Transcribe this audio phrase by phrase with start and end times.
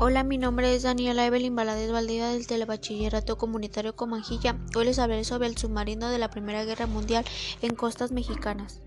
[0.00, 4.56] Hola, mi nombre es Daniela Evelyn Valadez Valdivia del Telebachillerato Comunitario Comanjilla.
[4.76, 7.24] Hoy les hablaré sobre el submarino de la Primera Guerra Mundial
[7.62, 8.80] en costas mexicanas.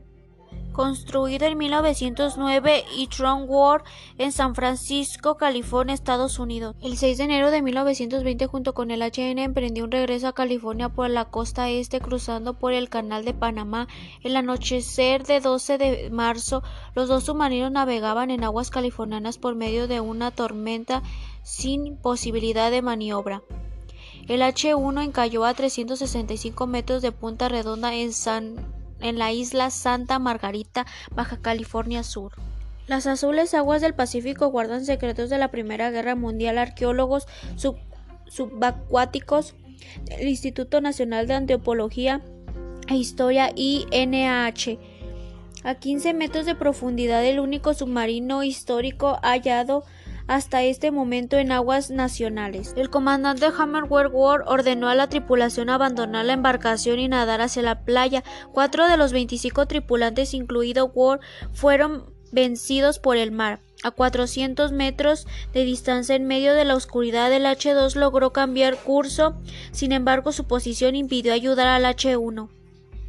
[0.71, 3.83] Construido en 1909 y Tron War
[4.17, 6.75] en San Francisco, California, Estados Unidos.
[6.81, 10.89] El 6 de enero de 1920, junto con el HN, emprendió un regreso a California
[10.89, 13.87] por la costa este, cruzando por el Canal de Panamá.
[14.23, 16.63] El anochecer de 12 de marzo,
[16.95, 21.03] los dos submarinos navegaban en aguas californianas por medio de una tormenta
[21.43, 23.41] sin posibilidad de maniobra.
[24.27, 30.19] El H-1 encalló a 365 metros de Punta Redonda en San en la isla Santa
[30.19, 32.33] Margarita, Baja California Sur.
[32.87, 36.57] Las azules aguas del Pacífico guardan secretos de la Primera Guerra Mundial.
[36.57, 37.27] Arqueólogos
[38.27, 39.55] subacuáticos
[40.05, 42.21] del Instituto Nacional de Antropología
[42.89, 44.77] e Historia INAH.
[45.63, 49.83] A 15 metros de profundidad, el único submarino histórico hallado
[50.31, 52.73] hasta este momento en aguas nacionales.
[52.77, 57.83] El comandante Hammerware Ward ordenó a la tripulación abandonar la embarcación y nadar hacia la
[57.83, 58.23] playa.
[58.53, 61.19] Cuatro de los 25 tripulantes, incluido Ward,
[61.51, 63.59] fueron vencidos por el mar.
[63.83, 69.35] A 400 metros de distancia en medio de la oscuridad el H2 logró cambiar curso,
[69.73, 72.47] sin embargo su posición impidió ayudar al H1.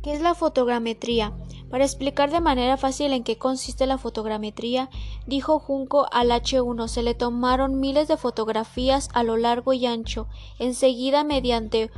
[0.02, 1.32] ¿Qué es la fotogrametría?
[1.72, 4.90] Para explicar de manera fácil en qué consiste la fotogrametría,
[5.26, 10.26] dijo Junco al H1, se le tomaron miles de fotografías a lo largo y ancho.
[10.58, 11.90] Enseguida, mediante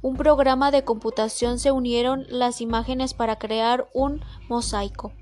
[0.00, 5.12] un programa de computación, se unieron las imágenes para crear un mosaico.